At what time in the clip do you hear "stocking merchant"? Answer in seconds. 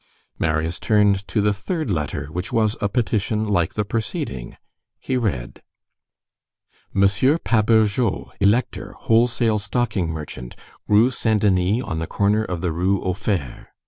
9.59-10.55